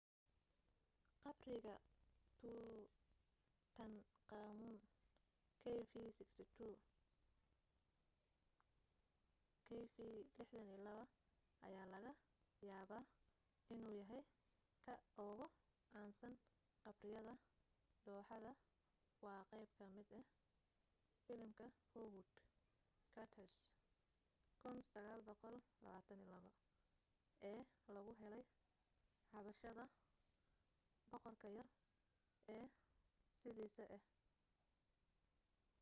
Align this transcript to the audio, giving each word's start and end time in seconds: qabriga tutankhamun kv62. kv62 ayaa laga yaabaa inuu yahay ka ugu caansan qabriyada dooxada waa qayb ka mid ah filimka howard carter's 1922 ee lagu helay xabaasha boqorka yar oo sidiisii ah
qabriga 1.23 1.75
tutankhamun 2.39 4.75
kv62. 5.63 6.59
kv62 9.67 10.87
ayaa 11.65 11.85
laga 11.93 12.11
yaabaa 12.69 13.03
inuu 13.73 13.95
yahay 14.01 14.21
ka 14.85 14.93
ugu 15.27 15.45
caansan 15.91 16.33
qabriyada 16.83 17.33
dooxada 18.05 18.51
waa 19.25 19.41
qayb 19.51 19.69
ka 19.79 19.85
mid 19.95 20.09
ah 20.19 20.25
filimka 21.25 21.65
howard 21.91 22.29
carter's 23.15 23.55
1922 24.63 26.51
ee 27.51 27.61
lagu 27.95 28.11
helay 28.21 28.43
xabaasha 29.31 29.85
boqorka 31.11 31.47
yar 31.57 31.67
oo 32.53 32.65
sidiisii 33.39 33.89
ah 33.97 34.03